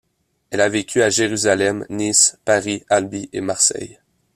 [0.49, 3.99] Elle a vécu à Jérusalem, Nice, Paris, Albi et Marseille.